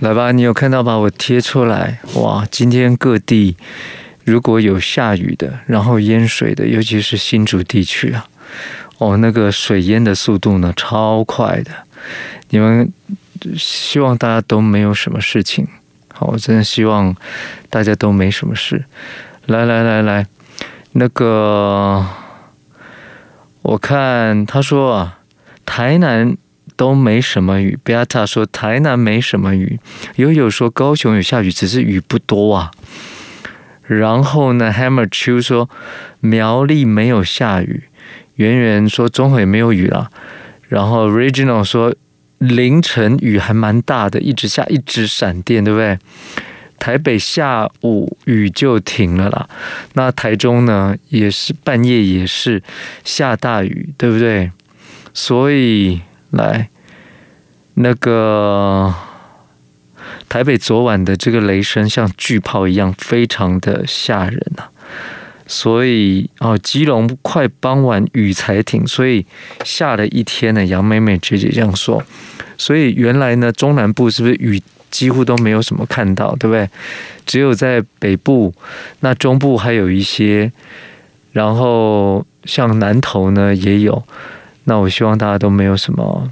[0.00, 2.46] 来吧，你有看到吧我贴出来哇！
[2.50, 3.56] 今天各地
[4.24, 8.28] 如果有下雨的，然后淹水的，尤其是新竹地区啊，
[8.98, 11.70] 哦，那个水淹的速度呢超快的。
[12.50, 12.92] 你们
[13.56, 15.66] 希望大家都没有什么事情，
[16.12, 17.16] 好，我真的希望
[17.70, 18.84] 大家都没什么事。
[19.46, 20.26] 来来来来，
[20.92, 22.06] 那个
[23.62, 25.20] 我看他说啊，
[25.64, 26.36] 台南。
[26.76, 27.78] 都没什么雨。
[27.82, 29.80] 贝塔说台南没什么雨，
[30.16, 32.70] 悠悠说高雄有下雨，只是雨不多啊。
[33.82, 35.70] 然后呢，Hammer Chu 说
[36.20, 37.84] 苗栗没有下雨，
[38.34, 40.10] 圆圆说中和也没有雨了。
[40.68, 41.94] 然后 Regional 说
[42.38, 45.96] 凌晨雨还蛮大的，一直下，一直闪电，对不对？
[46.78, 49.48] 台北下午雨就停了啦。
[49.94, 52.60] 那台中呢，也是半夜也是
[53.04, 54.50] 下大雨，对不对？
[55.14, 56.00] 所以。
[56.30, 56.68] 来，
[57.74, 58.94] 那个
[60.28, 64.64] 台北昨晚的这个雷声像巨炮一样，非常的吓人呐、
[65.46, 69.24] 所以哦，基隆快傍晚雨才停，所以
[69.64, 70.64] 下了一天呢。
[70.66, 72.02] 杨美美姐姐这样说，
[72.58, 76.68] 所以原来呢，中南部是不是雨几乎都没有什么看到，对不对？
[77.24, 78.52] 只有在北部，
[79.00, 80.50] 那中部还有一些，
[81.32, 84.02] 然后像南投呢也有。
[84.68, 86.28] 那我希望大家都没有什么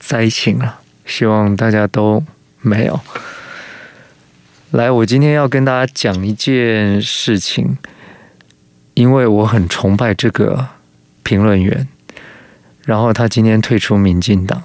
[0.00, 2.24] 灾情啊，希望大家都
[2.62, 2.98] 没有。
[4.70, 7.76] 来，我今天要跟大家讲一件事情，
[8.94, 10.68] 因为我很崇拜这个
[11.22, 11.86] 评论员，
[12.86, 14.62] 然后他今天退出民进党。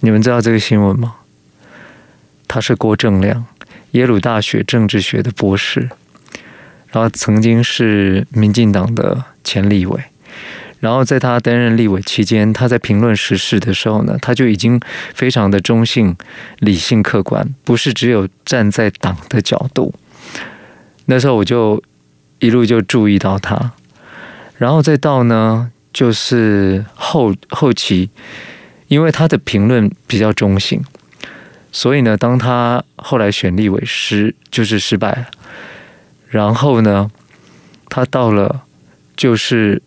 [0.00, 1.16] 你们知道这个新闻吗？
[2.46, 3.46] 他是郭正亮，
[3.92, 5.88] 耶鲁大学政治学的博士，
[6.90, 10.04] 然后曾经是民进党的前立委。
[10.84, 14.78] 然后在他担任立委期间，他在评论时事的时候呢，他就已经
[15.14, 16.14] 非常的中性、
[16.58, 19.94] 理性、客观，不是只有站在党的角度。
[21.06, 21.82] 那时候我就
[22.38, 23.72] 一路就注意到他，
[24.58, 28.10] 然后再到呢，就是后后期，
[28.88, 30.84] 因为他的评论比较中性，
[31.72, 35.26] 所以呢，当他后来选立委失就是失败了，
[36.28, 37.10] 然后呢，
[37.88, 38.64] 他到了
[39.16, 39.80] 就是。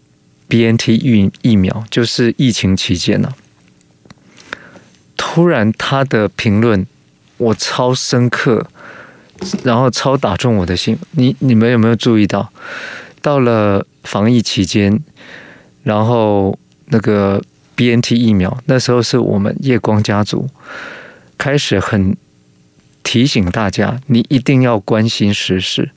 [0.49, 3.35] BNT 疫疫苗就是疫情期间呢、啊，
[5.17, 6.87] 突然他的评论
[7.35, 8.65] 我超深刻，
[9.63, 10.97] 然后超打中我的心。
[11.11, 12.49] 你你们有没有注意到，
[13.21, 14.97] 到了防疫期间，
[15.83, 17.43] 然后那个
[17.75, 20.49] BNT 疫苗那时候是我们夜光家族
[21.37, 22.15] 开始很
[23.03, 25.91] 提醒大家，你一定要关心时事。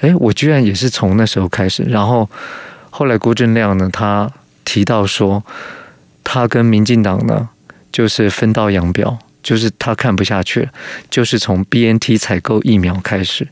[0.00, 2.28] 哎，我居然也是从那时候开始，然后。
[2.98, 4.32] 后来郭正亮呢，他
[4.64, 5.44] 提到说，
[6.24, 7.50] 他跟民进党呢
[7.92, 10.70] 就是分道扬镳，就是他看不下去了，
[11.10, 13.46] 就是从 BNT 采购疫苗开始。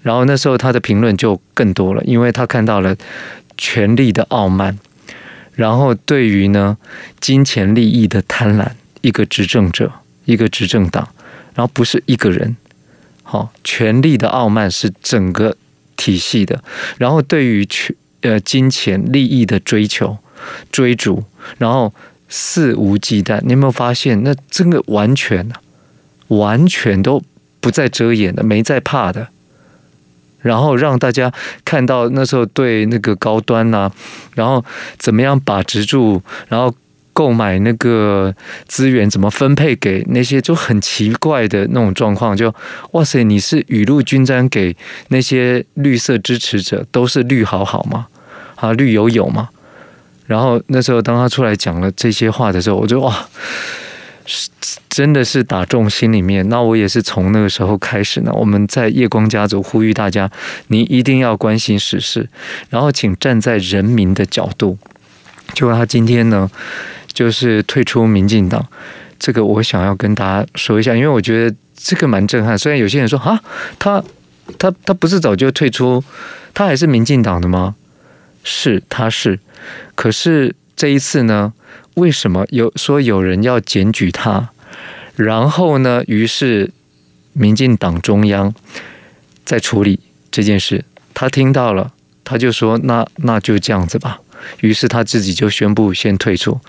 [0.00, 2.96] 然后那时候他的评论就更多了，因为他看到了
[3.58, 4.78] 权力的傲慢，
[5.52, 6.78] 然后对于呢
[7.20, 8.70] 金钱利益的贪婪，
[9.02, 9.92] 一个执政者，
[10.24, 11.06] 一个执政党，
[11.54, 12.56] 然后不是一个人，
[13.22, 15.54] 好，权力的傲慢是整个
[15.94, 16.64] 体系的，
[16.96, 17.94] 然后对于权。
[18.26, 20.18] 呃，金钱利益的追求、
[20.72, 21.22] 追逐，
[21.58, 21.94] 然后
[22.28, 23.40] 肆无忌惮。
[23.44, 24.22] 你有没有发现？
[24.24, 25.48] 那真的完全、
[26.28, 27.22] 完全都
[27.60, 29.28] 不再遮掩的，没在怕的。
[30.40, 31.32] 然后让大家
[31.64, 33.90] 看到那时候对那个高端呐、
[34.34, 34.64] 然后
[34.98, 36.74] 怎么样把持住，然后
[37.12, 38.34] 购买那个
[38.66, 42.36] 资源怎么分配给那些就很奇怪的那种状况。
[42.36, 42.54] 就
[42.92, 44.76] 哇塞，你是雨露均沾给
[45.08, 48.06] 那些绿色支持者，都是绿好好吗？
[48.56, 49.48] 啊，绿油油嘛，
[50.26, 53.28] 然后那时候当他出来讲了这些话的时候，我就哇，
[54.88, 56.48] 真的是打中心里面。
[56.48, 60.30] 那我也是从那个时候开始呢，我们在夜光家族呼吁大家，
[60.68, 62.28] 你一定要关心时事，
[62.70, 64.78] 然后请站在人民的角度。
[65.54, 66.50] 就他今天呢，
[67.12, 68.66] 就是退出民进党，
[69.18, 72.58] 这个我想要跟大家说一下，因为我觉得这个蛮震撼。
[72.58, 73.40] 虽然有些人说啊，
[73.78, 74.02] 他
[74.58, 76.02] 他他不是早就退出，
[76.52, 77.76] 他还是民进党的吗？
[78.48, 79.40] 是，他是，
[79.96, 81.52] 可是这一次呢，
[81.94, 84.50] 为什么有说有人要检举他？
[85.16, 86.70] 然后呢，于是
[87.32, 88.54] 民进党中央
[89.44, 89.98] 在处理
[90.30, 94.20] 这件事，他听到了，他就说：“那那就这样子吧。”
[94.62, 96.60] 于是他自己就宣布先退出。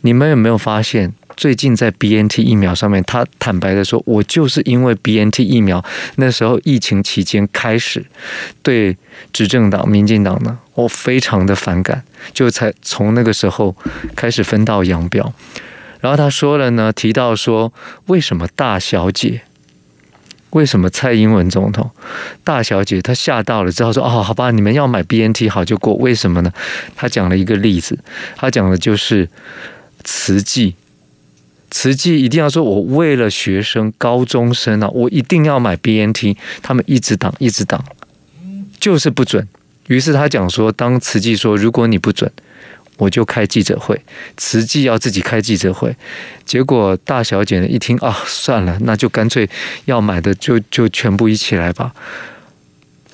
[0.00, 1.12] 你们有没有发现？
[1.36, 5.84] 最近在 BNT 疫苗上面，他坦白的说：“我就是因为 BNT 疫苗
[6.16, 8.04] 那时候疫情期间开始
[8.62, 8.96] 对
[9.32, 12.02] 执政党民进党呢，我非常的反感，
[12.32, 13.74] 就才从那个时候
[14.14, 15.32] 开始分道扬镳。
[16.00, 17.72] 然后他说了呢，提到说
[18.06, 19.42] 为什么大小姐？
[20.50, 21.90] 为什么蔡英文总统
[22.44, 26.52] 大小姐她吓到了之后说哦，好吧，你们要买 BNT 好就过，为什么呢？
[26.94, 27.98] 他讲了一个例子，
[28.36, 29.26] 他讲的就是
[30.04, 30.74] 慈济，
[31.72, 37.84] 慈济一定要说，我为了学生高中生啊，我一定要买 BNT，他们一直挡，一直挡，
[38.78, 39.48] 就是不准。
[39.88, 42.30] 于是他讲说，当慈济说如果你不准。
[42.98, 44.00] 我就开记者会，
[44.36, 45.96] 慈济要自己开记者会，
[46.44, 49.48] 结果大小姐呢一听啊，算了，那就干脆
[49.86, 51.92] 要买的就就全部一起来吧。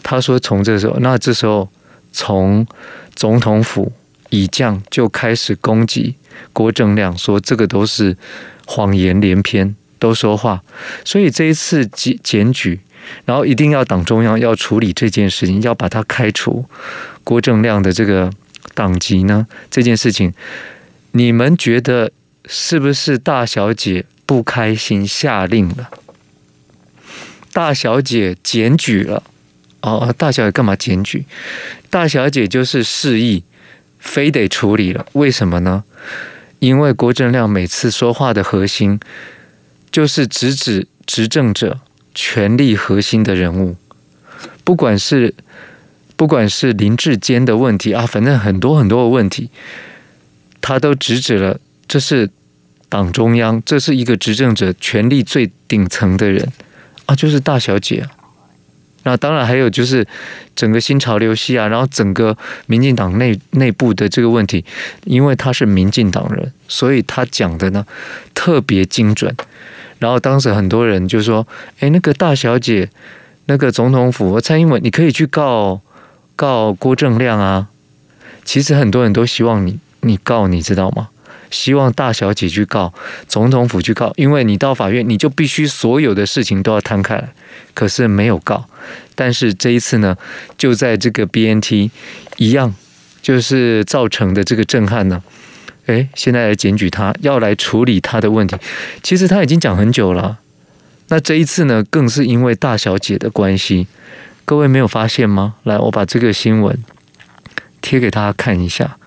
[0.03, 1.67] 他说从这时候，那这时候
[2.13, 2.67] 从
[3.15, 3.91] 总统府
[4.31, 6.17] 以将就开始攻击
[6.53, 8.17] 郭正亮，说这个都是
[8.67, 10.63] 谎言连篇，都说话。
[11.05, 12.81] 所以这一次检检举，
[13.25, 16.65] 然后一定要党中央要处理这件事情，要把他开除
[17.25, 18.31] 郭正亮的这个。
[18.75, 19.45] 党籍呢？
[19.73, 20.33] 这件事情，
[21.13, 22.13] 你们觉得
[22.47, 25.91] 是不是大小姐不开心下令了？
[27.53, 29.25] 大小姐检举了
[29.81, 31.25] 哦，大小姐干嘛检举？
[31.91, 33.43] 大小姐就是示意，
[33.99, 35.07] 非得处理了。
[35.13, 35.85] 为什么呢？
[36.59, 38.99] 因为郭正亮每次说话的核心，
[39.91, 41.81] 就是直指执政者
[42.15, 43.77] 权力核心的人物，
[44.65, 45.35] 不管是。
[46.17, 49.51] 不管是林志坚的问题啊，反正很多很多的问题，
[50.61, 52.29] 他都直指了，这是
[52.89, 56.53] 党中央，这是一个执政者权力最顶层的人
[57.07, 58.11] 啊，就是大小姐啊。
[59.09, 60.07] 那当然还有就是
[60.55, 64.63] 整个新潮流系啊，然后整个民进党内内部的这个问题，
[65.05, 67.87] 因为他是民进党人，所以他讲的呢
[68.35, 69.35] 特别精准。
[69.99, 71.49] 然后当时很多人就说
[71.81, 72.91] ：“哎，那个大小姐，
[73.47, 75.81] 那个总统府蔡英文，你可以去告。”
[76.39, 77.67] 告郭正亮啊！
[78.45, 81.09] 其实很多人都希望你，你告，你知道吗？
[81.51, 82.93] 希望大小姐去告，
[83.27, 87.33] 总统府去告，因为你到法院，你就必须所有的事情都要摊开来。
[87.75, 88.69] 可是没有告，
[89.15, 90.17] 但是这一次呢，
[90.57, 91.91] 就在这个 BNT
[92.37, 92.75] 一样，
[93.23, 95.23] 就是造成的这个震撼呢。
[95.87, 98.57] 诶，现在来检举他，要来处理他的问题。
[99.03, 100.39] 其实他已经讲很久了，
[101.09, 103.87] 那这一次呢，更是因为大小姐的关系。
[104.45, 105.55] 各位没有发现吗？
[105.63, 106.77] 来，我把这个新闻
[107.81, 108.99] 贴给大家看一下。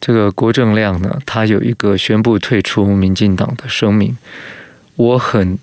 [0.00, 4.16] 这个郭正亮呢，他有一个宣布退出民进党的声明。
[4.96, 5.58] 我很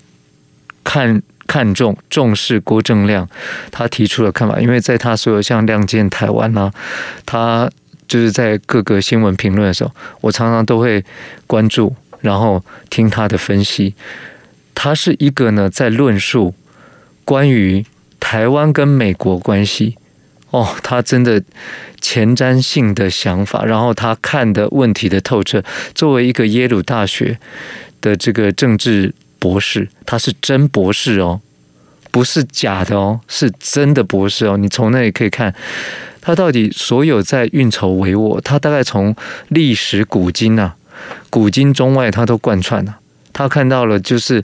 [0.84, 3.28] 看看重重视郭正亮
[3.70, 6.72] 他提出的看法，因为在他所有像《亮剑台湾》啊，
[7.24, 7.70] 他
[8.08, 9.90] 就是在各个新闻评论的时候，
[10.20, 11.04] 我常常都会
[11.46, 13.94] 关注，然后听他的分析。
[14.74, 16.54] 他是一个呢，在论述
[17.24, 17.84] 关于。
[18.18, 19.96] 台湾跟美国关系，
[20.56, 21.42] 哦，他真的
[22.00, 25.62] 前瞻性的想法，然后他看的问题的透彻。
[25.94, 27.38] 作为一个耶鲁大学
[28.00, 31.42] 的这个政治博士，他是真博士哦，
[32.10, 34.56] 不是假的哦，是真的博士哦。
[34.56, 35.54] 你从那里可以看，
[36.22, 39.14] 他到底所有在运筹帷幄，他大概从
[39.48, 40.74] 历史古今啊，
[41.28, 42.98] 古今中外，他都贯穿了。
[43.34, 44.42] 他看到了就是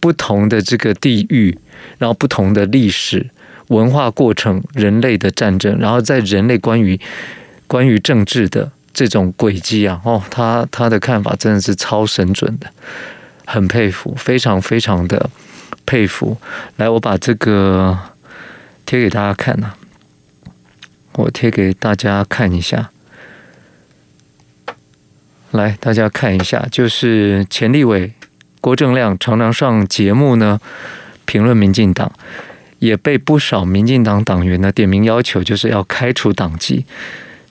[0.00, 1.56] 不同的这个地域。
[1.98, 3.28] 然后不同的历史
[3.68, 7.00] 文化过程，人类的战争，然后在人类关于
[7.66, 12.66] 关于政治的这种轨迹啊，哦，他他的看法真的是超神准的，
[13.46, 15.30] 很佩服，非常非常的
[15.86, 16.36] 佩服。
[16.76, 17.98] 来，我把这个
[18.84, 19.72] 贴给大家看呐，
[21.14, 22.90] 我贴给大家看一下。
[25.52, 28.12] 来，大家看一下，就是钱立伟
[28.60, 30.60] 郭正亮常常上节目呢。
[31.24, 32.12] 评论民进党，
[32.82, 36.84] 也被不少民进党党员呢点名要求，就是要开除党籍。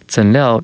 [0.06, 0.62] 怎料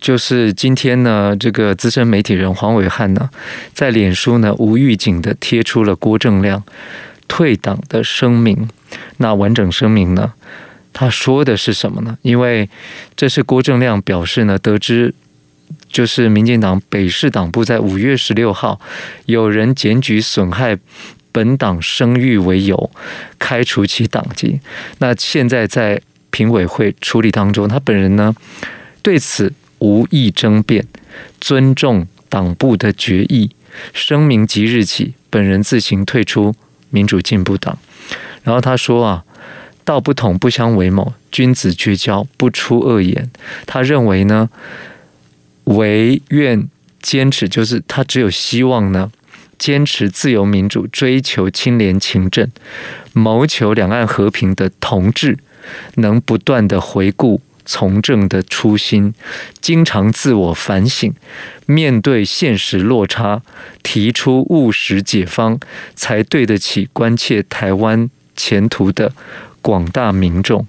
[0.00, 3.30] 就是今天呢，这个资深媒体人黄伟汉呢，
[3.72, 6.64] 在脸书呢无预警的贴出了郭正亮
[7.28, 8.68] 退党的声明。
[9.18, 10.32] 那完整声明呢，
[10.92, 12.18] 他说的是什么呢？
[12.22, 12.68] 因为
[13.14, 15.14] 这是郭正亮表示呢，得知
[15.88, 18.80] 就是民进党北市党部在五月十六号
[19.26, 20.76] 有人检举损害。
[21.32, 22.90] 本党声誉为由，
[23.38, 24.60] 开除其党籍。
[24.98, 28.34] 那现在在评委会处理当中，他本人呢
[29.02, 30.86] 对此无意争辩，
[31.40, 33.50] 尊重党部的决议。
[33.92, 36.54] 声明即日起，本人自行退出
[36.90, 37.78] 民主进步党。
[38.42, 39.24] 然后他说啊，
[39.84, 43.30] 道不同不相为谋，君子绝交不出恶言。
[43.66, 44.48] 他认为呢，
[45.64, 46.68] 唯愿
[47.00, 49.10] 坚持，就是他只有希望呢。
[49.58, 52.48] 坚持自由民主、追求清廉勤政、
[53.12, 55.38] 谋求两岸和平的同志，
[55.96, 59.12] 能不断的回顾从政的初心，
[59.60, 61.12] 经常自我反省，
[61.66, 63.42] 面对现实落差，
[63.82, 65.58] 提出务实解方，
[65.94, 69.12] 才对得起关切台湾前途的
[69.60, 70.66] 广大民众。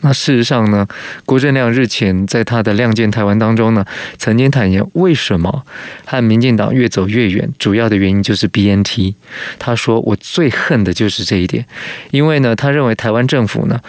[0.00, 0.86] 那事实上呢，
[1.24, 3.84] 郭正亮日前在他的《亮剑台湾》当中呢，
[4.18, 5.64] 曾经坦言，为什么
[6.04, 9.14] 和民进党越走越远，主要的原因就是 BNT。
[9.58, 11.64] 他说：“我最恨的就是这一点，
[12.10, 13.80] 因为呢，他认为台湾政府呢，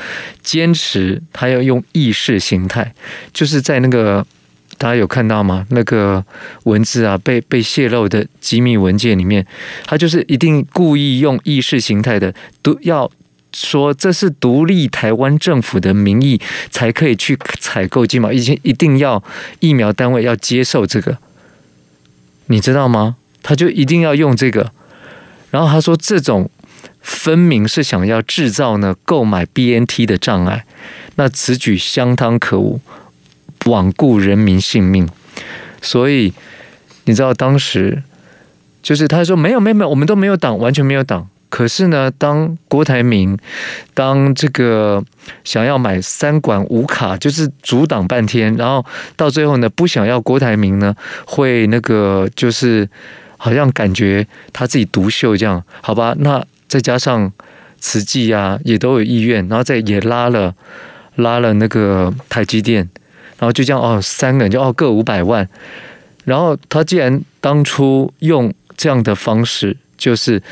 [0.41, 2.93] 坚持他要用意识形态，
[3.33, 4.25] 就是在那个
[4.77, 5.65] 大家有看到吗？
[5.71, 6.23] 那个
[6.63, 9.45] 文字啊，被被泄露的机密文件里面，
[9.85, 13.11] 他就是一定故意用意识形态的都要。”
[13.57, 19.23] 说这是独立台湾政府的名义才可以去采购疫苗，以前一定要
[19.59, 21.17] 疫苗单位要接受这个，
[22.45, 23.15] 你知道吗？
[23.41, 24.71] 他就一定要用这个，
[25.49, 26.49] 然后他说这种
[27.01, 30.65] 分明是想要制造呢购买 BNT 的障碍，
[31.15, 32.79] 那此举相当可恶，
[33.61, 35.09] 罔顾人民性命，
[35.81, 36.33] 所以
[37.05, 38.03] 你知道当时
[38.83, 41.27] 就是他说没有没有没有，我们都没有挡，完全没有挡。
[41.49, 43.37] 可是呢，当郭台铭
[43.93, 45.01] 当这个
[45.45, 48.85] 想要买三管五卡，就是阻挡半天，然后
[49.15, 50.93] 到最后呢，不想要郭台铭呢，
[51.25, 52.87] 会那个就是
[53.37, 56.13] 好像感觉他自己独秀这样，好吧？
[56.19, 57.31] 那再加上
[57.79, 60.53] 慈济啊，也都有意愿，然后再也拉了
[61.15, 62.89] 拉了那个台积电，
[63.39, 65.47] 然后就这样哦，三个人就哦各五百万，
[66.25, 70.43] 然后他既然当初用这样的方式，就是。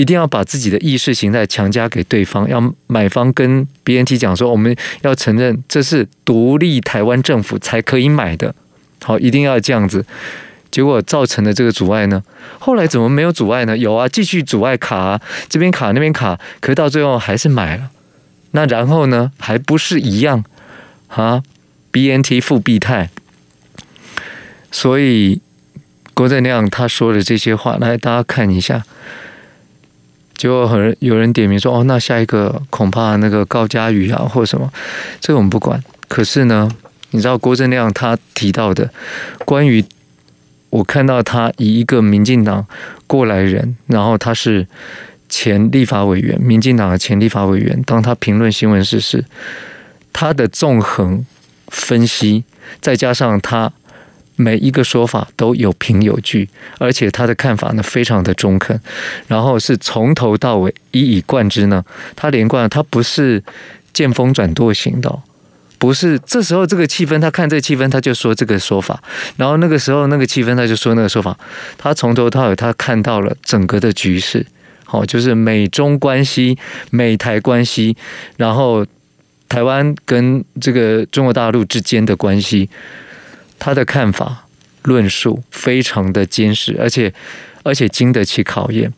[0.00, 8.54] 一定要把自己的意识形态强加给对方，要买方跟 BNT 讲说，我们要承认这是独立台湾政府才可以买的，
[9.02, 10.06] 好，一定要这样子。
[10.70, 12.22] 结果造成的这个阻碍呢，
[12.58, 13.76] 后来怎么没有阻碍呢？
[13.76, 17.90] 有啊，继续阻碍卡啊，这边卡那边卡，可是到最后还是买了。
[18.52, 20.42] 那然后呢，还不是一样
[21.08, 21.42] 啊
[21.92, 23.10] ？BNT 复必泰，
[24.70, 25.42] 所以
[26.14, 28.82] 郭正亮他说的这些话，来大家看一下。
[30.40, 34.72] 就很有人点名说：“哦，那下一个恐怕那个高嘉瑜啊，或什么，
[35.20, 35.78] 这个我们不管。
[36.08, 36.66] 可是呢，
[37.10, 38.90] 你知道郭正亮他提到的
[39.44, 39.84] 关于
[40.70, 42.66] 我看到他以一个民进党
[43.06, 44.66] 过来人，然后他是
[45.28, 49.22] 前立法委员，民进党的前立法委员，当他评论新闻时事，
[50.10, 51.26] 他的纵横
[51.68, 52.44] 分析，
[52.80, 53.70] 再加上他。”
[54.40, 58.80] 每一个说法都有凭有据，而且他的看法呢非常的中肯，
[59.28, 61.84] 然后是从头到尾一以贯之呢。
[62.16, 63.42] 他连贯，他不是
[63.92, 65.14] 见风转舵型的，
[65.78, 69.02] 不是这时候这个气氛，他看这个气氛他就说这个说法，
[69.36, 71.36] 然后那个时候那个气氛他就说那个说法。
[71.76, 74.46] 他从头到尾他看到了整个的局势，
[74.86, 76.56] 好，就是美中关系、
[76.90, 77.94] 美台关系，
[78.38, 78.86] 然后
[79.50, 82.70] 台湾跟这个中国大陆之间的关系。
[83.60, 84.48] 他的看法
[84.82, 87.12] 论述非常的坚实，而且
[87.62, 88.90] 而且经得起考验。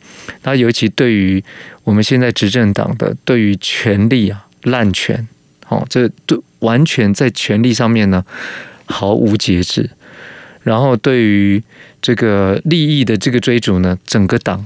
[0.42, 1.42] 他尤其对于
[1.82, 5.26] 我们现在执政党的对于权力啊滥权，
[5.68, 8.24] 哦，这都完全在权力上面呢
[8.86, 9.90] 毫无节制。
[10.62, 11.60] 然后对于
[12.00, 14.64] 这个利益的这个追逐呢，整个党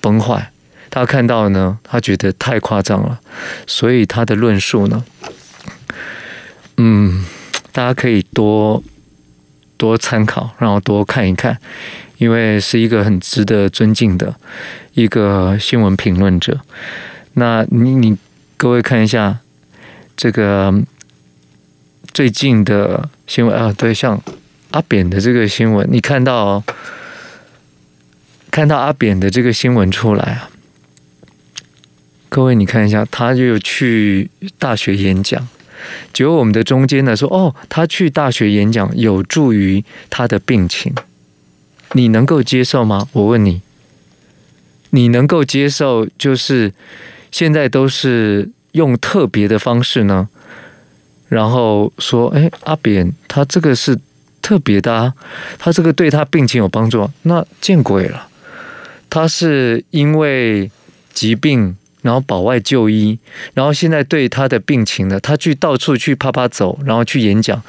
[0.00, 0.50] 崩坏。
[0.88, 3.20] 他看到呢，他觉得太夸张了，
[3.66, 5.04] 所以他的论述呢，
[6.78, 7.26] 嗯，
[7.70, 8.82] 大家可以多。
[9.78, 11.56] 多参考，然后多看一看，
[12.18, 14.34] 因为是一个很值得尊敬的
[14.92, 16.60] 一个新闻评论者。
[17.34, 18.18] 那你你
[18.56, 19.38] 各位看一下
[20.16, 20.74] 这个
[22.12, 24.20] 最近的新闻啊，对，像
[24.72, 26.62] 阿扁的这个新闻，你看到，
[28.50, 30.50] 看到阿扁的这个新闻出来啊，
[32.28, 35.48] 各位你看一下，他就去大学演讲。
[36.12, 40.94] 结果我们的中间呢说，哦，他去大学演讲有助于他的病情，
[41.92, 43.08] 你能够接受吗？
[43.12, 43.60] 我问你，
[44.90, 46.72] 你能够接受就是
[47.30, 50.28] 现在都是用特别的方式呢？
[51.28, 53.98] 然后说，哎，阿扁他这个是
[54.40, 55.14] 特别的啊，
[55.58, 58.28] 他这个对他病情有帮助，那见鬼了，
[59.10, 60.70] 他是因为
[61.12, 61.76] 疾病。
[62.02, 63.18] 然后保外就医，
[63.54, 67.62] 然后现在对他的病情呢，他去到处去趴趴走，然后去演讲，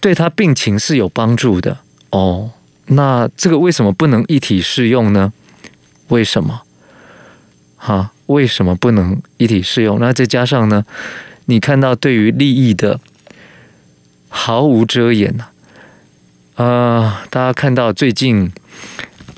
[0.00, 1.78] 对他病情是有帮助的
[2.10, 2.52] 哦。
[2.86, 5.32] 那这个为什么不能一体适用呢？
[6.08, 6.62] 为什么？
[7.76, 9.98] 哈，为什么不能一体适用？
[10.00, 10.84] 那再加上呢，
[11.46, 13.00] 你看到对于利益的
[14.28, 15.46] 毫无遮掩呢？
[16.56, 18.52] 啊、大家看到最近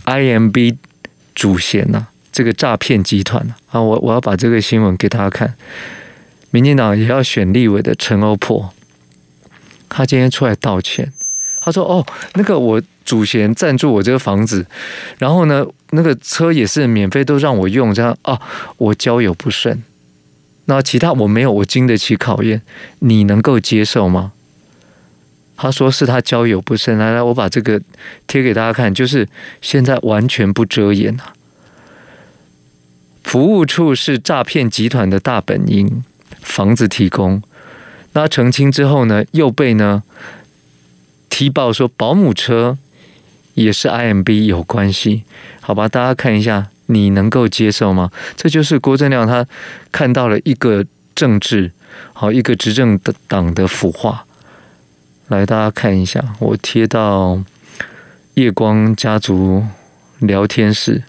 [0.07, 0.77] IMB
[1.35, 2.09] 主嫌呢？
[2.33, 5.55] 这个诈骗集团啊，我我要把这个新闻给大家看。
[6.51, 8.75] 民进党也要选立委的陈欧珀，
[9.89, 11.13] 他今天出来道歉。
[11.61, 14.67] 他说：“哦，那个我祖先赞助我这个房子，
[15.19, 18.41] 然后呢，那个车也是免费都让我用，这样啊，
[18.79, 19.83] 我交友不慎。
[20.65, 22.63] 那其他我没有，我经得起考验，
[22.99, 24.33] 你能够接受吗？”
[25.57, 27.81] 他说：“是他交友不慎。”来来，我把这个
[28.27, 29.29] 贴给大家看，就是
[29.61, 31.33] 现在完全不遮掩啊。
[33.25, 36.05] 服务处是诈骗集团的大本营，
[36.41, 37.43] 房子提供，
[38.13, 40.03] 那澄清之后呢，又被呢？
[41.31, 42.77] 踢爆说保姆车
[43.55, 45.25] 也是 IMB 有关系，
[45.61, 45.89] 好吧？
[45.89, 48.11] 大家看一下，你能够接受吗？
[48.37, 49.47] 这就是郭正亮他
[49.91, 51.73] 看到了一个政治，
[52.13, 54.27] 好一个执政的党的腐化。
[55.29, 57.43] 来，大家看一下，我贴到
[58.35, 59.65] 夜光家族
[60.19, 61.03] 聊天室，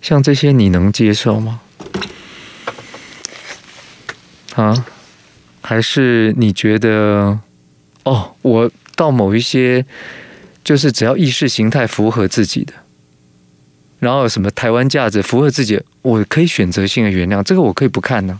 [0.00, 1.60] 像这些你能接受吗？
[4.54, 4.84] 啊？
[5.60, 7.38] 还是你觉得？
[8.04, 9.84] 哦，我到某一些，
[10.64, 12.72] 就是只要意识形态符合自己的，
[13.98, 18.38] 然后什么台湾价值符合自己，我可以选择性的原谅，这个我可以不看呢、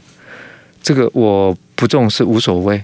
[0.82, 2.82] 这个我不重视无所谓。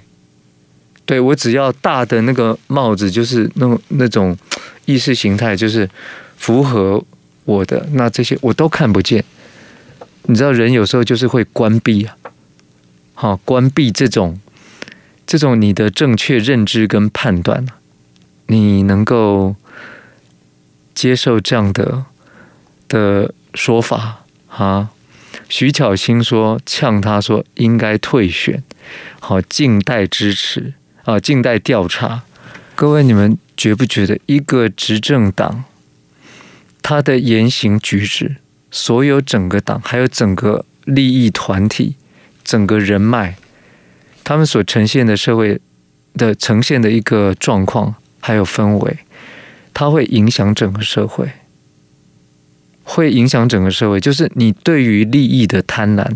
[1.06, 4.36] 对，我只要大的那个帽子，就是那那种
[4.84, 5.88] 意识形态，就是
[6.36, 7.02] 符合
[7.44, 9.24] 我的，那这些我都看不见。
[10.22, 12.16] 你知道人有时候就是会关闭啊，
[13.14, 14.40] 好，关闭这种。
[15.26, 17.64] 这种你的正确认知跟判断，
[18.48, 19.56] 你能够
[20.94, 22.04] 接受这样的
[22.88, 24.90] 的说法啊？
[25.48, 28.62] 徐巧芯说呛他说应该退选，
[29.18, 30.74] 好，静待支持
[31.04, 32.22] 啊，静待调查。
[32.74, 35.64] 各位，你们觉不觉得一个执政党，
[36.84, 38.36] 他的言行举止，
[38.70, 41.96] 所有整个党，还有整个利益团体，
[42.44, 43.36] 整个人脉？
[44.22, 45.58] 他们所呈现的社会
[46.12, 48.98] 的呈现的一个状况，还有氛围，
[49.72, 51.30] 它会影响整个社会，
[52.82, 53.98] 会影响整个社会。
[53.98, 56.06] 就是你对于利益的贪婪，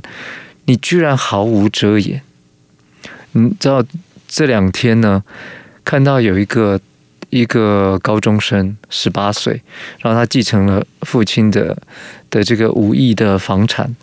[0.66, 2.20] 你居然毫无遮掩。
[3.32, 3.82] 你知道
[4.26, 5.24] 这两天呢，
[5.82, 6.78] 看到有一个
[7.30, 9.62] 一个高中生，十八岁，
[10.00, 11.76] 然后他继承了父亲的
[12.30, 13.94] 的这个五亿的房产，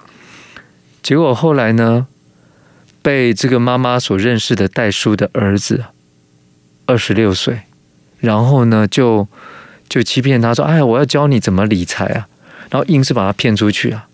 [1.02, 2.08] 结果后来呢，
[3.02, 5.86] 被这个妈妈所认识的代叔的儿子，
[6.86, 7.62] 二十六岁，
[8.20, 9.28] 然后呢，就
[9.90, 12.28] 就欺骗他说：“哎，我要教你怎么理财啊！”
[12.70, 14.08] 然后硬是把他骗出去啊。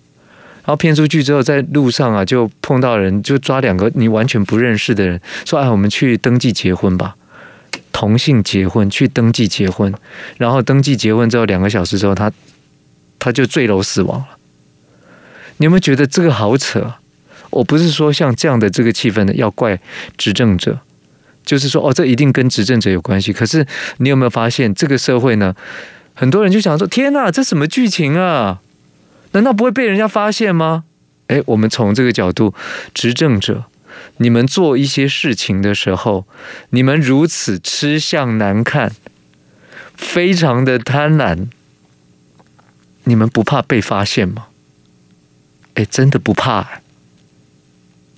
[0.63, 7.15] 然后骗出去之后，在路上啊，就碰到人，就抓两个你完全不认识的人，说：“哎，我们去登记结婚吧，
[7.91, 9.93] 同性结婚，去登记结婚。”
[10.37, 12.31] 然后登记结婚之后，两个小时之后，他
[13.19, 14.27] 他就坠楼死亡了。
[15.57, 16.93] 你有没有觉得这个好扯？
[17.51, 19.79] 我不是说像这样的这个气氛呢，要怪
[20.17, 20.79] 执政者，
[21.45, 23.33] 就是说哦，这一定跟执政者有关系。
[23.33, 25.53] 可是你有没有发现，这个社会呢，
[26.13, 28.61] 很多人就想说：天哪，这什么剧情啊？
[29.33, 30.85] 难道不会被人家发现吗？
[31.27, 32.53] 诶，我们从这个角度，
[32.93, 33.65] 执政者，
[34.21, 36.27] 你们做一些事情的时候，
[36.69, 38.91] 你们如此吃相难看，
[39.95, 41.47] 非常的贪婪，
[43.05, 44.49] 你们不怕被发现吗？
[45.73, 46.81] 诶，真的不怕。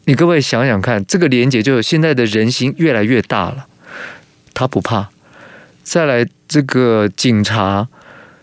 [0.04, 3.68] 你各位想想看，这个连结就是现在的人心越来越大了，
[4.54, 5.10] 他不怕。
[5.84, 7.88] 再来，这个警察，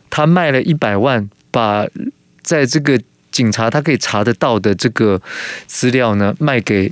[0.09, 1.87] 他卖了一百万，把
[2.42, 2.99] 在这个
[3.31, 5.20] 警察他可以查得到的这个
[5.66, 6.90] 资料呢，卖给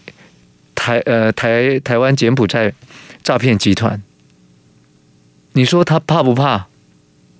[0.78, 2.72] 台呃台台湾柬埔寨
[3.24, 4.00] 诈骗集团。
[5.54, 6.66] 你说他怕不怕？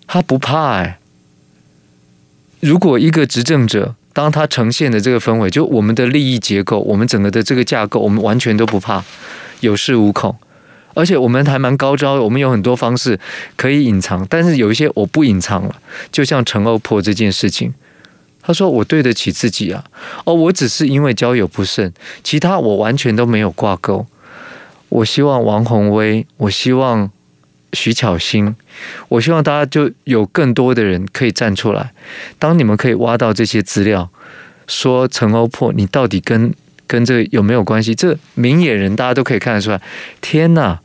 [0.08, 0.98] 他不怕哎。
[2.58, 9.04] 如果一个执政者，当他呈现的这个氛围，就我们的利益结构，我们整个的这个架构，我们完全都不怕，
[9.60, 10.34] 有恃无恐，
[10.94, 13.20] 而且我们还蛮高招，我们有很多方式
[13.54, 15.76] 可以隐藏，但是有一些我不隐藏了，
[16.10, 17.72] 就像陈欧破这件事情，
[18.48, 19.84] 他说我对得起自己啊，
[20.24, 21.92] 哦，我只是因为交友不慎，
[22.24, 24.04] 其他我完全都没有挂钩。
[24.88, 27.10] 我希望王鸿薇，我希望。
[27.74, 28.56] 徐巧芯，
[29.10, 31.92] 我希望大家就有更多的人可以站出来。
[32.38, 34.08] 当你们可以挖到这些资料，
[34.66, 36.54] 说陈欧珀，你到底跟
[36.86, 37.94] 跟这有没有关系？
[37.94, 39.78] 这明眼人大家都可以看得出来。
[40.22, 40.80] 天哪，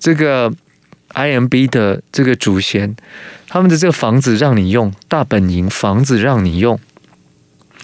[0.00, 0.50] 这个
[1.10, 2.96] IMB 的这个主嫌，
[3.48, 6.80] 他们的这个房子让你用，大本营房子让你用，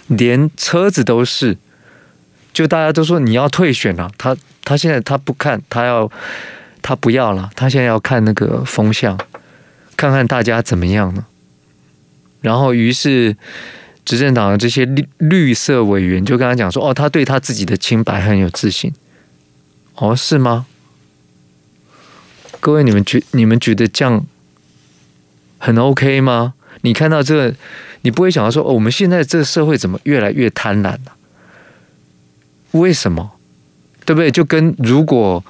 [0.07, 1.57] 连车子都是，
[2.51, 6.11] 就大家都说你要退选了，他他现在他不看，他要。
[6.83, 9.15] 他不要了，他现在要看那个风向，
[9.95, 11.23] 看看大家怎么样呢？
[12.41, 13.37] 然后，于是
[14.03, 18.91] 执政党的这些绿绿色委员就跟他讲说：“哦，他对他自己的清白很有自信。”
[19.93, 20.65] 哦，是吗？
[22.61, 24.25] 各位，你们觉你们觉得这样
[25.57, 26.53] 很 OK 吗？
[26.81, 27.55] 你看到这个，
[28.03, 31.17] 你不会想到说：“哦，我们现在这个社会怎么越来越贪婪了？
[32.71, 33.31] 为什么？
[34.05, 34.31] 对不对？
[34.31, 35.43] 就跟如果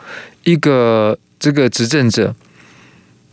[0.45, 2.33] 一个这个执政者，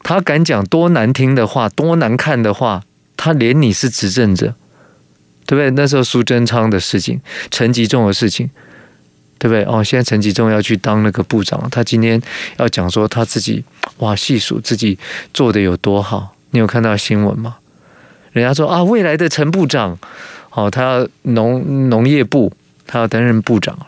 [0.03, 2.83] 他敢讲多难听的话、多难看的话，
[3.17, 4.55] 他连你是执政者。”
[5.49, 5.71] 对不对？
[5.71, 8.51] 那时候苏贞昌的事情，陈吉仲的事情，
[9.39, 9.65] 对不对？
[9.65, 12.21] 哦，现在陈吉仲要去当那个部长，他今天
[12.57, 13.63] 要讲说他自己
[13.99, 14.99] 哇，细数自己
[15.33, 16.35] 做的有多好。
[16.51, 17.57] 你有看到新闻吗？
[18.33, 19.99] 人家说啊，未来的陈部长，
[20.51, 22.53] 哦，他农农业部，
[22.87, 23.79] 他要担任部长。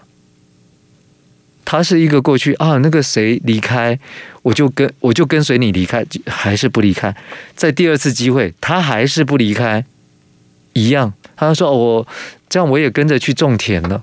[1.64, 3.98] 他是一个过去啊，那个谁离开，
[4.42, 7.14] 我就跟我就跟随你离开，还是不离开。
[7.54, 9.84] 在第二次机会，他还是不离开，
[10.72, 11.12] 一样。
[11.36, 12.06] 他说：“我
[12.48, 14.02] 这样我也跟着去种田了，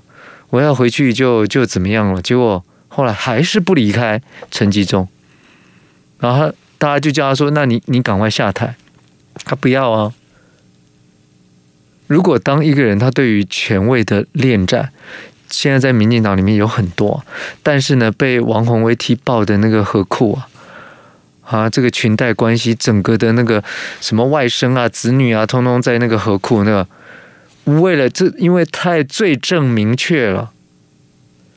[0.50, 2.22] 我要回去就就怎么样了？
[2.22, 5.06] 结果后来还是不离开陈吉仲，
[6.20, 8.74] 然后大家就叫他说：‘那你你赶快下台。’
[9.44, 10.12] 他不要啊。
[12.06, 14.90] 如果当一个人他对于权位的恋战，
[15.50, 17.22] 现在在民进党里面有很多，
[17.62, 20.48] 但是呢，被王鸿薇踢爆的那个河库啊，
[21.44, 23.62] 啊，这个裙带关系，整个的那个
[24.00, 26.86] 什么外甥啊、子女啊，通通在那个河库那个。”
[27.68, 30.52] 为了这，因为太罪证明确了，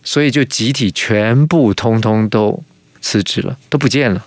[0.03, 2.63] 所以就集体全部通通都
[3.01, 4.25] 辞职了，都不见了。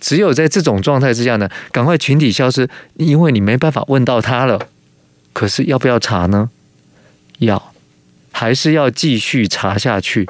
[0.00, 4.68] 只有在这种状态之下呢，赶快群体消失，因为你没办法问到他了。
[5.32, 6.50] 可是要不要查呢？
[7.38, 7.72] 要，
[8.32, 10.28] 还是要继续查下去。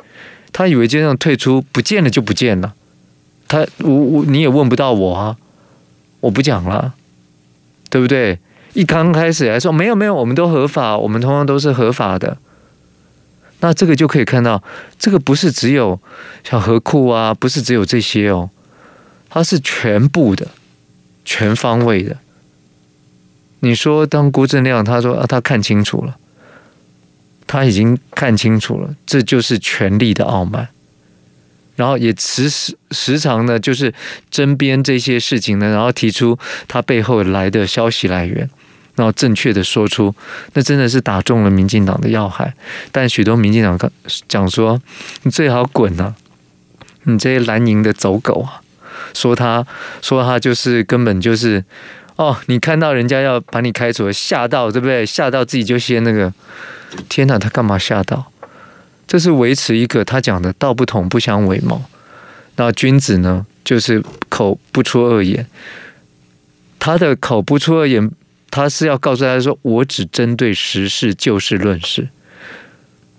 [0.52, 2.74] 他以为就这样退出，不见了就不见了。
[3.46, 5.36] 他我我你也问不到我啊，
[6.20, 6.94] 我不讲了，
[7.90, 8.38] 对不对？
[8.74, 12.38] 一刚开始来说没有没有，我们都合法，我们通常都是合法的。
[13.60, 14.62] 那这个就可以看到，
[14.98, 15.98] 这个不是只有
[16.44, 18.50] 像河库啊，不是只有这些哦，
[19.28, 20.48] 它是全部的、
[21.24, 22.18] 全方位的。
[23.60, 26.16] 你说当郭正亮他说啊，他看清楚了，
[27.48, 30.68] 他已经看清楚了，这就是权力的傲慢。
[31.74, 33.92] 然后也时时时常呢，就是
[34.30, 38.48] 针砭这些事情呢，然后提出他背后来的消息来源。
[38.98, 40.12] 然后正确的说出，
[40.54, 42.52] 那真的是打中了民进党的要害。
[42.90, 43.78] 但许多民进党
[44.26, 44.82] 讲说
[45.22, 46.16] ：“你最好滚啊！
[47.04, 48.60] 你这些蓝营的走狗啊！”
[49.14, 49.64] 说他
[50.02, 51.64] 说他就是根本就是
[52.16, 55.06] 哦，你看到人家要把你开除了，吓到对不对？
[55.06, 56.34] 吓到自己就先那个，
[57.08, 58.32] 天哪，他干嘛吓到？
[59.06, 61.80] 这是维持一个他讲的“道不同不相为谋”。
[62.56, 65.46] 那君子呢，就是口不出恶言。
[66.80, 68.10] 他的口不出恶言。
[68.50, 72.08] 他是要告诉大家说：“我只针对时事就事论事，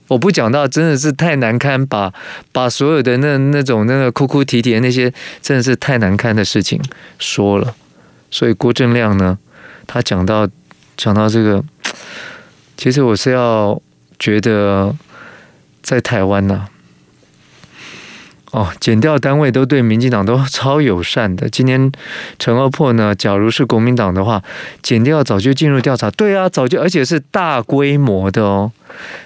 [0.07, 2.13] 我不讲到真的是太难堪，把
[2.51, 6.81] 把所有的那那种那个哭哭啼啼的那些真的是太难堪的事情
[7.19, 7.75] 说了。
[8.31, 9.37] 所以郭正亮呢，
[9.85, 10.47] 他讲到
[10.97, 11.63] 讲到这个，
[12.75, 13.79] 其实我是要
[14.17, 14.95] 觉得
[15.81, 16.67] 在台湾呢、”
[18.51, 21.47] 哦，减调单位都对民进党都超友善的。
[21.47, 21.91] 今天
[22.39, 24.41] 陈欧破呢，假如是国民党的话，
[24.81, 26.09] 减调早就进入调查。
[26.09, 28.71] 对啊，早就，而且是大规模的哦，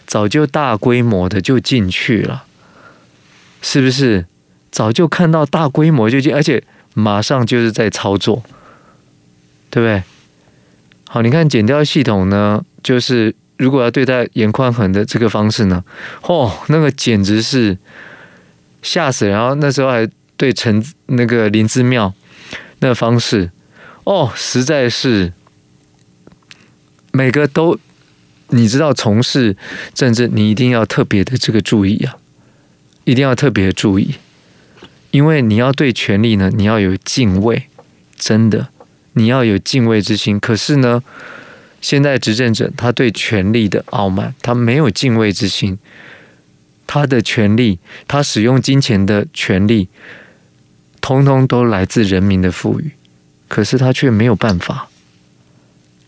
[0.06, 2.44] 早就大规模的就进去了，
[3.62, 4.26] 是不是？
[4.70, 6.62] 早就看到大规模就进，而且
[6.94, 8.44] 马上就是在操作，
[9.70, 10.04] 对不对？
[11.08, 15.86] 好，你看减调系统呢，就是如果要对待严宽恒的这个方式呢，
[16.24, 17.78] 哦，那个简直是。
[18.84, 19.28] 吓死！
[19.28, 22.14] 然后那时候还对陈那个林姿妙
[22.80, 23.50] 那个方式，
[24.04, 25.34] 哦，实在是
[27.12, 27.80] 每个都
[28.50, 29.56] 你知道，从事
[29.94, 32.18] 政治你一定要特别的这个注意啊，
[33.06, 34.16] 一定要特别注意，
[35.12, 37.68] 因为你要对权力呢，你要有敬畏，
[38.18, 38.68] 真的
[39.14, 40.40] 你要有敬畏之心。
[40.40, 41.02] 可是呢，
[41.80, 45.80] 现在执政者他对权力的傲慢，他没有敬畏之心。
[46.94, 49.90] 他的权利，他使用金钱的权利，
[51.02, 52.92] 通通都来自人民的赋予，
[53.48, 54.88] 可是他却没有办法，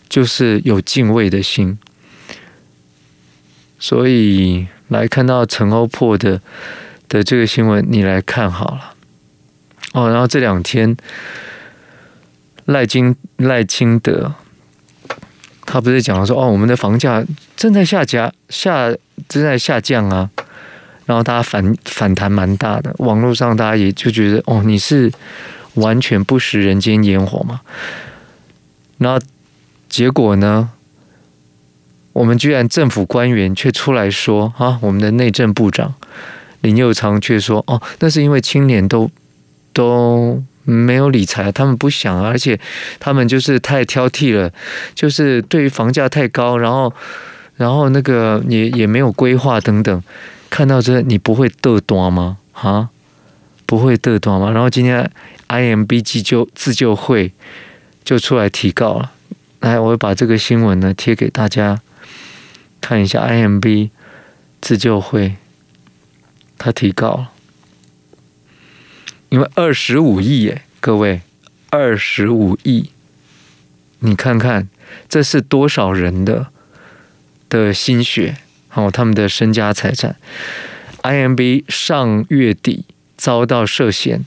[0.08, 1.80] 就是有敬畏的心。
[3.80, 6.40] 所以来看到陈欧破的
[7.10, 8.94] 的这个新闻，你来看好了。
[9.94, 10.96] 哦，然后这两天
[12.66, 14.36] 赖金赖清德，
[15.66, 17.26] 他不是讲了说哦，我们的房价
[17.58, 18.96] 正在下降，下
[19.28, 20.30] 正在下降啊。
[21.06, 25.12] 然后大家反反弹蛮大的，网络上大家也就觉得哦，你是
[25.76, 27.62] 完全不食人间烟火嘛。
[28.98, 29.20] 然后
[29.88, 30.70] 结果呢，
[32.14, 35.94] 我们居然政府官员却出来说啊，我们的内政部长
[36.62, 39.12] 林佑昌却说哦，那是因为青年都
[39.74, 42.60] 都没有理财，他们不想，而且
[43.00, 44.52] 他们就是太挑剔了，
[44.96, 46.92] 就是对于房价太高，然后
[47.58, 50.02] 然后那个也也没有规划等等。
[50.56, 52.38] 看到这，你不会嘚多吗？
[52.54, 52.90] 啊，
[53.66, 54.50] 不会嘚多吗？
[54.52, 55.12] 然后今天
[55.50, 57.34] IMB 急救自救会
[58.06, 59.12] 就出来提告了。
[59.60, 61.82] 来，我把这个新闻呢贴给大家。
[62.80, 63.90] 看一下 IMB
[64.62, 65.36] 自救会，
[66.58, 67.32] 他提告了，
[69.28, 71.20] 因为二十五亿耶，各位，
[71.70, 72.92] 二十五亿，
[74.00, 74.70] 你看看
[75.10, 76.48] 这是多少人的
[77.50, 78.38] 的心血，
[78.76, 80.16] 哦，他们的身家财产。
[81.02, 82.86] IMB 上月底
[83.18, 84.22] 遭到涉嫌，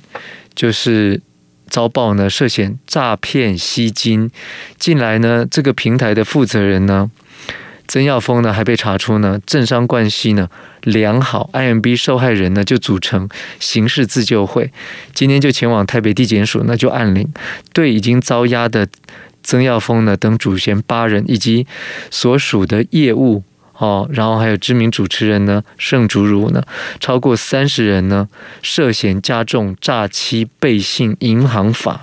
[0.54, 1.20] 就是
[1.68, 4.30] 遭报呢涉嫌诈骗吸金，
[4.78, 7.10] 近来呢这个平台的负责人呢。
[7.90, 10.50] 曾耀峰呢，还被查出呢，政商关系呢
[10.82, 13.26] 良好，IMB 受害人呢就组成
[13.58, 14.70] 刑事自救会，
[15.14, 17.32] 今天就前往台北地检署，那就按铃，
[17.72, 18.86] 对已经遭押的
[19.42, 21.66] 曾耀峰呢等主嫌八人以及
[22.10, 23.42] 所属的业务
[23.78, 26.62] 哦，然后还有知名主持人呢盛竹如呢，
[27.00, 28.28] 超过三十人呢
[28.60, 32.02] 涉嫌加重诈欺背信银行法。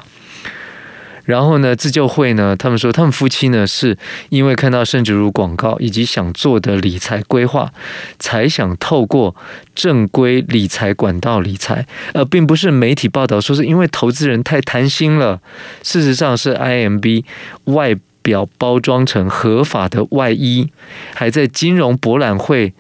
[1.26, 3.98] 然后呢，自救会呢，他们说他们夫妻呢是
[4.30, 7.74] 因为看到盛竹如广告以及想做的理财规划，
[8.20, 9.36] 才想透过
[9.74, 15.42] 正规理财管道理财，而并不是媒体报道说是因为投资人太贪心了。
[15.82, 17.24] 事实上是 IMB
[17.64, 20.72] 外表包装成合法的外衣，
[21.14, 22.74] 还在金融博览会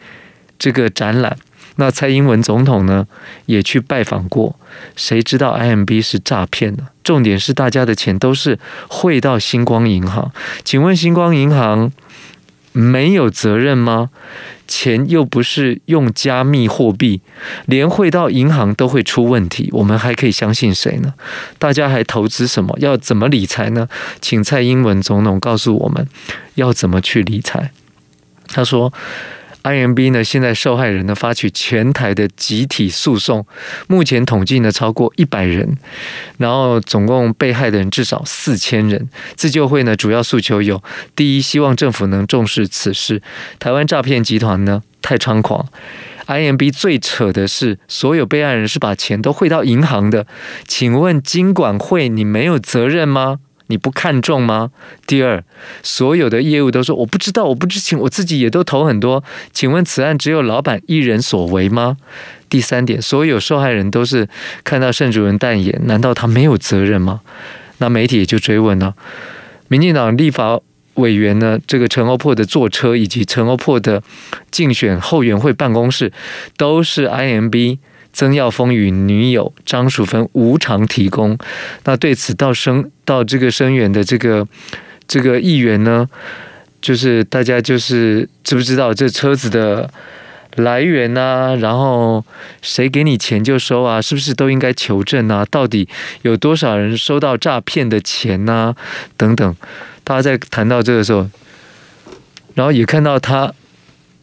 [0.58, 1.38] 这个展览。
[1.76, 3.06] 那蔡英文总统呢
[3.46, 4.58] 也去拜访过，
[4.96, 6.88] 谁知道 IMB 是诈骗呢？
[7.04, 10.32] 重点是大家的钱都是汇到星光银行，
[10.64, 11.92] 请问星光银行
[12.72, 14.10] 没有责任吗？
[14.68, 17.22] 钱又不是用加密货币，
[17.66, 21.14] 连汇到银行都会出问题，我们还可以相信谁呢？
[21.58, 22.76] 大家还投资什么？
[22.80, 23.88] 要怎么理财呢？
[24.22, 26.08] 请蔡英文总统告诉我们
[26.56, 27.72] 要怎么去理财。
[28.48, 28.92] 他说。
[29.66, 33.48] IMB 呢，现在受害人呢发起全台的集体诉讼，
[33.88, 35.76] 目前统计呢超过一百人，
[36.38, 39.10] 然后总共被害的人至少四千人。
[39.36, 40.84] 自救会呢主要诉求有：
[41.16, 43.24] 第一，希望政府能重视此事。
[43.58, 45.68] 台湾诈骗集团呢太猖狂
[46.28, 50.28] ，IMB 最扯的是，所有被害人是把钱都汇到银行的。
[50.68, 53.40] 请问金管会，你没有责任吗？
[53.68, 54.72] 你不看重吗？
[55.08, 55.44] 第二，
[55.82, 59.24] 所有的业务都说我不知道，我不知情，我自己也都投很多。
[59.52, 61.98] 请问此案只有老板一人所为吗？
[62.50, 64.30] 第三点，所有受害人都是
[64.64, 67.22] 看到盛主任代言，难道他没有责任吗？
[67.80, 68.94] 那媒体也就追问了。
[69.68, 70.60] 民进党立法
[70.94, 74.02] 委员呢，这个陈欧珀的坐车以及陈欧珀的
[74.52, 76.14] 竞选后援会办公室，
[76.56, 77.80] 都是 IMB。
[78.16, 81.38] 曾耀峰与女友张淑芬无偿提供，
[81.84, 84.48] 那对此到声到这个声援的这个
[85.06, 86.08] 这个议员呢，
[86.80, 89.92] 就是大家就是知不知道这车子的
[90.56, 91.56] 来源啊？
[91.56, 92.24] 然后
[92.62, 94.02] 谁给你钱就收啊？
[94.02, 95.46] 是不是都应该求证啊？
[95.52, 95.90] 到底
[96.22, 98.74] 有多少人收到诈骗的钱啊？
[99.18, 99.56] 等等，
[100.06, 101.30] 大家在谈到这个时候，
[102.54, 103.54] 然后也看到他。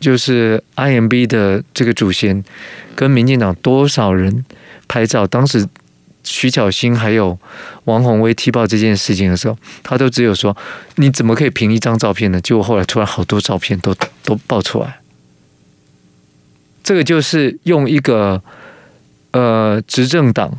[0.03, 2.43] 就是 IMB 的这个祖先
[2.97, 4.45] 跟民进党多少人
[4.88, 5.25] 拍照？
[5.29, 5.65] 当时
[6.25, 7.38] 徐巧芯还有
[7.85, 10.57] 王宏威踢爆这件事情的时候，他都只有说
[10.97, 14.99] ：“你怎么可以凭一张照片呢？”结果后来突然好多照片都都爆出来。
[16.83, 18.43] 这个就是用一个
[19.31, 20.57] 呃执政党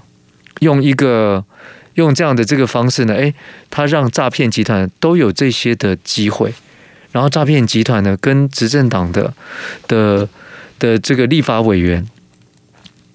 [0.59, 1.43] 用一个
[1.95, 3.35] 用这样的这个方式呢，诶，
[3.69, 6.53] 他让诈骗集团都有这些的机会。
[7.13, 9.33] 然后诈骗集团呢，跟执政党的
[9.87, 10.27] 的
[10.79, 12.05] 的这个立法委员，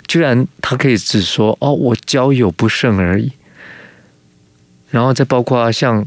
[0.07, 3.33] 居然他可以只说哦，我交友不慎而已。
[4.91, 6.07] 然后再包括像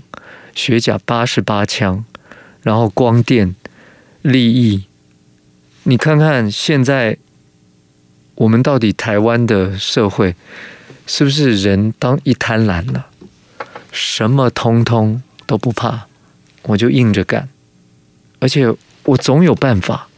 [0.55, 2.03] 学甲八十八枪，
[2.63, 3.55] 然后光电
[4.23, 4.85] 利益，
[5.83, 7.17] 你看看现在
[8.35, 10.35] 我们到底台湾的社会
[11.05, 13.07] 是不是人当一贪婪了，
[13.91, 16.07] 什么通通都不怕，
[16.63, 17.49] 我就硬着干。
[18.41, 18.69] 而且
[19.05, 20.09] 我总有办法，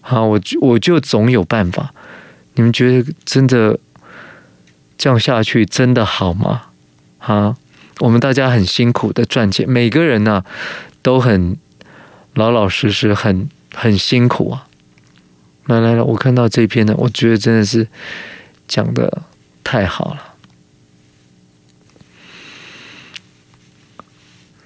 [0.00, 1.92] 好，我我就总有办法。
[2.54, 3.78] 你们觉得真的
[4.98, 6.62] 这样下去真的好吗？
[7.18, 7.56] 啊，
[8.00, 10.42] 我们大家很辛苦的赚钱，每个人呢、
[11.02, 11.56] 都很
[12.34, 14.66] 老老实实，很很辛苦啊。
[15.66, 17.86] 来来来，我看到这篇呢，我觉得真的是
[18.66, 19.22] 讲的
[19.62, 20.34] 太好了。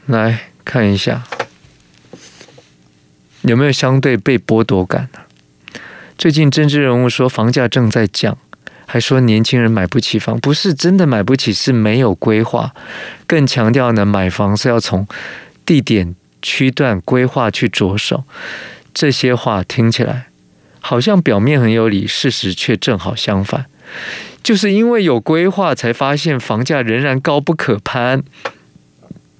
[0.06, 1.24] 来看一下。
[3.42, 5.20] 有没有相对被剥夺感呢？
[6.18, 8.36] 最近政治人物说房价正在降，
[8.86, 12.74] 还说年轻人买不起房，不是真的买不起，是没有规划。
[13.26, 15.08] 更强调呢，买房是要从
[15.64, 18.24] 地点、区段规划去着手。
[18.92, 20.26] 这些话听起来
[20.80, 23.66] 好像表面很有理，事实却正好相反。
[24.42, 28.22] 就是因为有规划，才发现房价仍然高不可攀，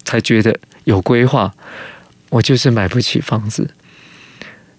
[0.05, 1.53] 才觉得有规划，
[2.31, 3.75] 我就是买不起房子。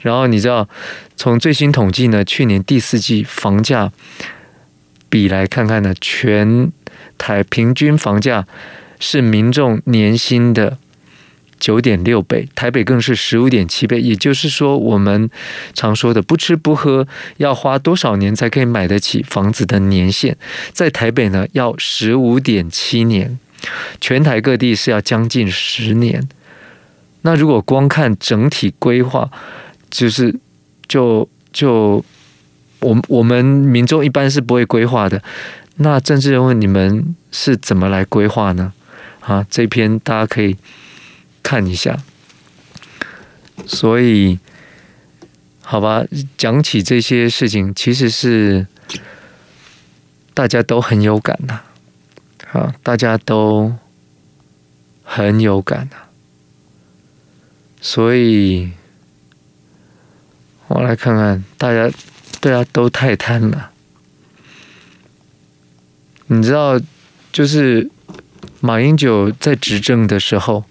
[0.02, 0.68] 然后你知道，
[1.16, 3.92] 从最新统计呢，去年第四季房价
[5.10, 6.72] 比来看看呢，全
[7.18, 8.46] 台平均房价
[9.00, 10.78] 是民众年薪的
[11.60, 14.02] 九点六倍，台北更是十五点七倍。
[14.02, 15.30] 也就是说，我们
[15.74, 20.36] 常说的不吃不喝要花多少年才可以买得起房子的年限，
[20.74, 23.38] 在台北呢要十五点七年，
[24.00, 26.28] 全台各地是要将近十年。
[27.22, 29.30] 那如果光看整体规划，
[29.92, 30.34] 就是，
[30.88, 32.04] 就就
[32.80, 35.22] 我我们民众一般是不会规划的。
[35.76, 38.72] 那政治人物你们是怎么来规划呢？
[39.20, 40.56] 啊，这篇大家可以
[41.44, 42.02] 看一下。
[43.68, 44.40] 所以，
[45.62, 46.06] 好吧，
[46.38, 48.66] 讲起这些事情，其实是
[50.34, 51.62] 大家都很有感呐。
[52.54, 53.76] 啊，大家都
[55.04, 55.98] 很有感呐。
[57.82, 58.72] 所以。
[60.74, 61.92] 我来看看，大家
[62.40, 63.72] 大家，都太贪了。
[66.28, 66.80] 你知道，
[67.32, 67.90] 就是
[68.62, 70.64] 马英九在执政的时候，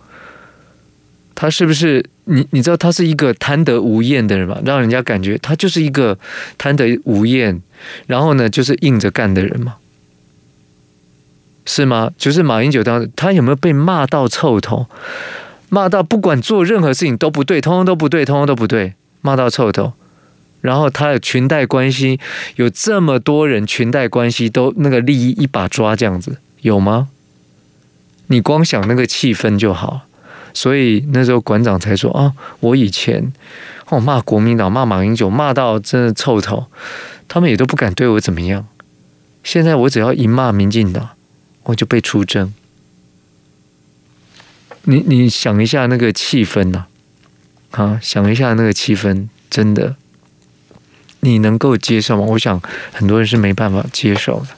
[1.35, 2.47] 他是不是你？
[2.51, 4.59] 你知道他是一个贪得无厌的人吗？
[4.65, 6.19] 让人家感觉他就是一个
[6.57, 7.61] 贪得无厌，
[8.07, 9.77] 然后呢，就是硬着干的人吗？
[11.67, 12.11] 是吗？
[12.17, 14.87] 就是马英九当时，他有没有被骂到臭头？
[15.69, 18.95] 骂到不管做任何事情都不对，通通都不对，通通都不对。
[19.21, 19.93] 骂到臭头，
[20.61, 22.19] 然后他的裙带关系
[22.57, 27.09] 有这么多人，裙带关系都那个利益一把抓这样子有吗？
[28.29, 30.03] 你光想那个气氛就好，
[30.55, 33.33] 所以那时候馆长才说啊，我以前
[33.89, 36.67] 哦骂国民党骂马英九骂到真的臭头，
[37.27, 38.67] 他们也都不敢对我怎么样。
[39.43, 41.11] 现在我只要一骂民进党，
[41.65, 42.53] 我就被出征。
[44.85, 46.87] 你你想一下那个气氛呐。
[47.73, 49.97] 啊，想一下那个气氛，真的，
[51.21, 52.25] 你能够接受吗？
[52.31, 52.61] 我想
[52.93, 54.49] 很多人是没办法接受的。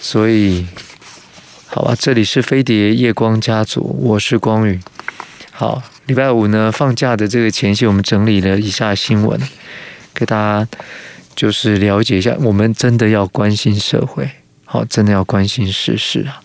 [0.00, 0.66] 所以，
[1.66, 4.80] 好吧，这里是飞碟夜光家族，我是光宇。
[5.50, 9.40] 好，礼拜五呢，放假的这个前夕，我们整理了一下新闻，
[10.14, 10.68] 给大家
[11.34, 14.30] 就是了解一下，我们真的要关心社会，
[14.64, 16.40] 好，真的要关心时事啊。